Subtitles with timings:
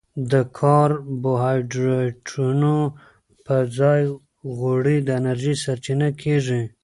[0.31, 2.75] د کاربوهایډریټونو
[3.45, 4.01] پر ځای
[4.57, 6.61] غوړي د انرژي سرچینه کېږي.